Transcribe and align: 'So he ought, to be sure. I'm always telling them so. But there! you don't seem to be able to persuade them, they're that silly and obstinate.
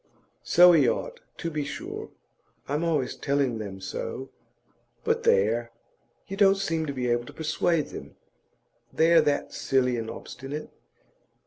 'So 0.41 0.71
he 0.71 0.89
ought, 0.89 1.19
to 1.37 1.51
be 1.51 1.63
sure. 1.63 2.09
I'm 2.67 2.83
always 2.83 3.15
telling 3.15 3.59
them 3.59 3.79
so. 3.79 4.31
But 5.03 5.21
there! 5.21 5.69
you 6.27 6.35
don't 6.35 6.55
seem 6.57 6.87
to 6.87 6.91
be 6.91 7.07
able 7.07 7.25
to 7.27 7.33
persuade 7.33 7.89
them, 7.89 8.15
they're 8.91 9.21
that 9.21 9.53
silly 9.53 9.97
and 9.97 10.09
obstinate. 10.09 10.71